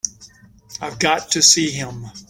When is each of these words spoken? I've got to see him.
I've 0.81 0.97
got 0.97 1.29
to 1.29 1.43
see 1.43 1.69
him. 1.69 2.07